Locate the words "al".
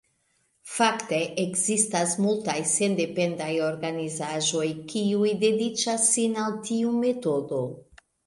6.45-6.57